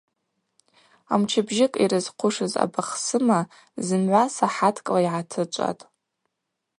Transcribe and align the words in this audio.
Мчыбжьыкӏ 1.19 1.79
йрызхъушыз 1.83 2.53
абахсыма 2.63 3.39
зымгӏва 3.85 4.23
сахӏаткӏла 4.35 4.99
йгӏатычӏватӏ. 5.05 5.83